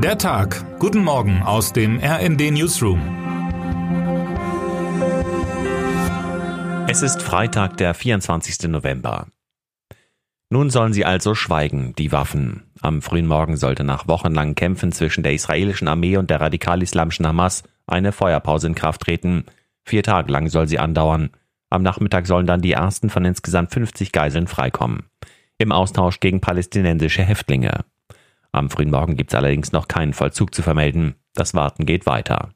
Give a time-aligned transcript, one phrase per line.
[0.00, 0.78] Der Tag.
[0.78, 3.00] Guten Morgen aus dem RND Newsroom.
[6.88, 8.68] Es ist Freitag, der 24.
[8.68, 9.26] November.
[10.50, 12.62] Nun sollen sie also schweigen, die Waffen.
[12.80, 17.64] Am frühen Morgen sollte nach wochenlangen Kämpfen zwischen der israelischen Armee und der radikal-islamischen Hamas
[17.88, 19.46] eine Feuerpause in Kraft treten.
[19.84, 21.30] Vier Tage lang soll sie andauern.
[21.70, 25.06] Am Nachmittag sollen dann die ersten von insgesamt 50 Geiseln freikommen.
[25.58, 27.84] Im Austausch gegen palästinensische Häftlinge.
[28.52, 31.14] Am frühen Morgen gibt es allerdings noch keinen Vollzug zu vermelden.
[31.34, 32.50] Das Warten geht weiter.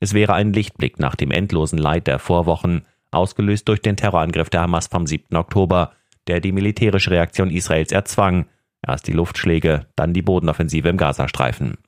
[0.00, 4.62] Es wäre ein Lichtblick nach dem endlosen Leid der Vorwochen, ausgelöst durch den Terrorangriff der
[4.62, 5.36] Hamas vom 7.
[5.36, 5.92] Oktober,
[6.26, 8.46] der die militärische Reaktion Israels erzwang,
[8.86, 11.78] erst die Luftschläge, dann die Bodenoffensive im Gazastreifen.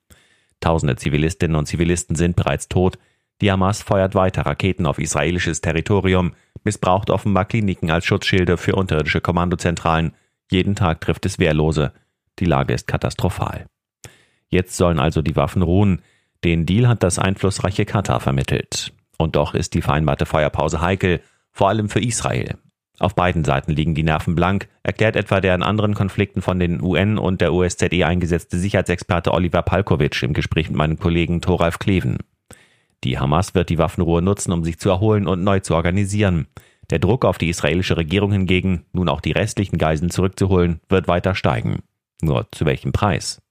[0.61, 2.99] Tausende Zivilistinnen und Zivilisten sind bereits tot,
[3.43, 6.33] die Hamas feuert weiter Raketen auf israelisches Territorium,
[6.65, 10.15] missbraucht offenbar Kliniken als Schutzschilde für unterirdische Kommandozentralen,
[10.51, 11.93] jeden Tag trifft es Wehrlose,
[12.39, 13.67] die Lage ist katastrophal.
[14.49, 16.03] Jetzt sollen also die Waffen ruhen.
[16.45, 18.93] Den Deal hat das einflussreiche Katar vermittelt.
[19.19, 21.21] Und doch ist die vereinbarte Feuerpause heikel,
[21.53, 22.59] vor allem für Israel.
[22.99, 26.83] Auf beiden Seiten liegen die Nerven blank, erklärt etwa der in anderen Konflikten von den
[26.83, 32.19] UN und der OSZE eingesetzte Sicherheitsexperte Oliver Palkovic im Gespräch mit meinem Kollegen Thoralf Kleven.
[33.05, 36.47] Die Hamas wird die Waffenruhe nutzen, um sich zu erholen und neu zu organisieren.
[36.89, 41.35] Der Druck auf die israelische Regierung hingegen, nun auch die restlichen Geiseln zurückzuholen, wird weiter
[41.35, 41.83] steigen.
[42.23, 43.43] Nur zu welchem Preis?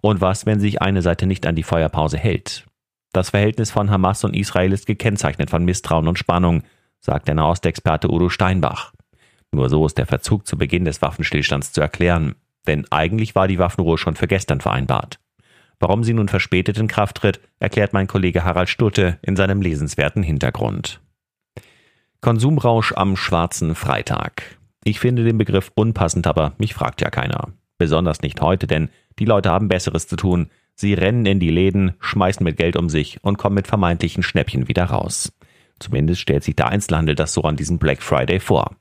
[0.00, 2.66] Und was, wenn sich eine Seite nicht an die Feuerpause hält?
[3.12, 6.62] Das Verhältnis von Hamas und Israel ist gekennzeichnet von Misstrauen und Spannung,
[7.00, 8.92] sagt der Nahostexperte Udo Steinbach.
[9.50, 12.34] Nur so ist der Verzug zu Beginn des Waffenstillstands zu erklären,
[12.66, 15.18] denn eigentlich war die Waffenruhe schon für gestern vereinbart.
[15.80, 20.22] Warum sie nun verspätet in Kraft tritt, erklärt mein Kollege Harald Stutte in seinem lesenswerten
[20.22, 21.00] Hintergrund.
[22.20, 24.58] Konsumrausch am schwarzen Freitag.
[24.82, 27.52] Ich finde den Begriff unpassend, aber mich fragt ja keiner.
[27.78, 30.50] Besonders nicht heute, denn die Leute haben Besseres zu tun.
[30.74, 34.68] Sie rennen in die Läden, schmeißen mit Geld um sich und kommen mit vermeintlichen Schnäppchen
[34.68, 35.32] wieder raus.
[35.78, 38.76] Zumindest stellt sich der Einzelhandel das so an diesem Black Friday vor.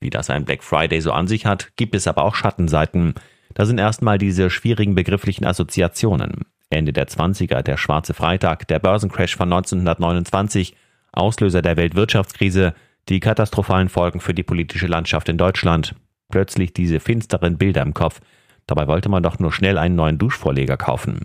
[0.00, 3.14] Wie das ein Black Friday so an sich hat, gibt es aber auch Schattenseiten.
[3.54, 6.42] Da sind erstmal diese schwierigen begrifflichen Assoziationen.
[6.68, 10.74] Ende der 20er, der schwarze Freitag, der Börsencrash von 1929,
[11.12, 12.74] Auslöser der Weltwirtschaftskrise,
[13.08, 15.94] die katastrophalen Folgen für die politische Landschaft in Deutschland,
[16.30, 18.20] plötzlich diese finsteren Bilder im Kopf.
[18.66, 21.20] Dabei wollte man doch nur schnell einen neuen Duschvorleger kaufen.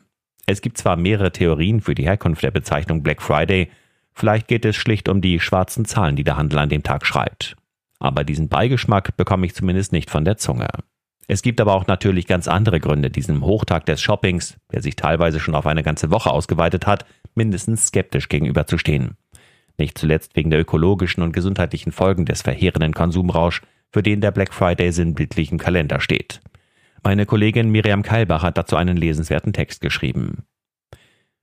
[0.45, 3.69] Es gibt zwar mehrere Theorien für die Herkunft der Bezeichnung Black Friday,
[4.13, 7.55] vielleicht geht es schlicht um die schwarzen Zahlen, die der Handel an dem Tag schreibt.
[7.99, 10.67] Aber diesen Beigeschmack bekomme ich zumindest nicht von der Zunge.
[11.27, 15.39] Es gibt aber auch natürlich ganz andere Gründe, diesem Hochtag des Shoppings, der sich teilweise
[15.39, 19.15] schon auf eine ganze Woche ausgeweitet hat, mindestens skeptisch gegenüberzustehen.
[19.77, 24.53] Nicht zuletzt wegen der ökologischen und gesundheitlichen Folgen des verheerenden Konsumrausch, für den der Black
[24.53, 26.41] Friday sinnbildlich im Kalender steht.
[27.03, 30.43] Meine Kollegin Miriam Keilbach hat dazu einen lesenswerten Text geschrieben.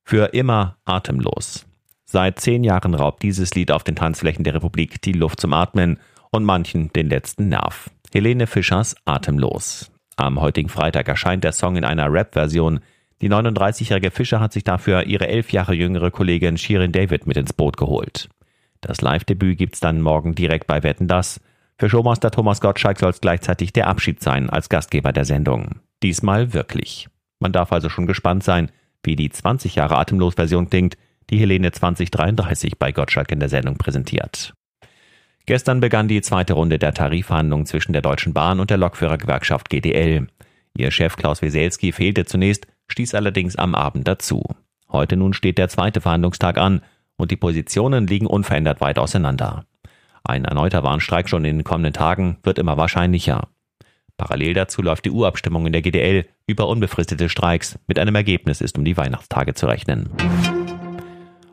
[0.05, 1.67] Für immer atemlos.
[2.05, 5.99] Seit zehn Jahren raubt dieses Lied auf den Tanzflächen der Republik die Luft zum Atmen
[6.31, 7.91] und manchen den letzten Nerv.
[8.13, 9.91] Helene Fischers Atemlos.
[10.17, 12.81] Am heutigen Freitag erscheint der Song in einer Rap-Version.
[13.21, 17.53] Die 39-jährige Fischer hat sich dafür ihre elf Jahre jüngere Kollegin Shirin David mit ins
[17.53, 18.29] Boot geholt.
[18.81, 21.41] Das Live-Debüt gibt's dann morgen direkt bei Wetten Das.
[21.81, 25.77] Für Showmaster Thomas Gottschalk soll es gleichzeitig der Abschied sein als Gastgeber der Sendung.
[26.03, 27.09] Diesmal wirklich.
[27.39, 28.73] Man darf also schon gespannt sein,
[29.05, 30.97] wie die 20 Jahre Atemlos-Version klingt,
[31.31, 34.55] die Helene 2033 bei Gottschalk in der Sendung präsentiert.
[35.47, 40.27] Gestern begann die zweite Runde der Tarifverhandlungen zwischen der Deutschen Bahn und der Lokführergewerkschaft GDL.
[40.77, 44.43] Ihr Chef Klaus Weselski fehlte zunächst, stieß allerdings am Abend dazu.
[44.91, 46.83] Heute nun steht der zweite Verhandlungstag an
[47.17, 49.65] und die Positionen liegen unverändert weit auseinander.
[50.25, 53.49] Ein erneuter Warnstreik schon in den kommenden Tagen wird immer wahrscheinlicher.
[54.17, 57.79] Parallel dazu läuft die Urabstimmung in der GDL über unbefristete Streiks.
[57.87, 60.11] Mit einem Ergebnis ist um die Weihnachtstage zu rechnen.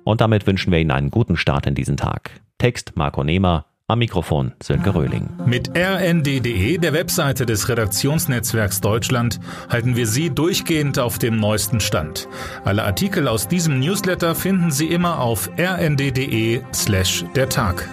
[0.03, 2.31] Und damit wünschen wir Ihnen einen guten Start in diesen Tag.
[2.57, 5.29] Text Marco Nehmer, am Mikrofon Sönke Röhling.
[5.45, 9.39] Mit rnd.de, der Webseite des Redaktionsnetzwerks Deutschland,
[9.69, 12.27] halten wir Sie durchgehend auf dem neuesten Stand.
[12.63, 17.87] Alle Artikel aus diesem Newsletter finden Sie immer auf rnd.de slash der Tag.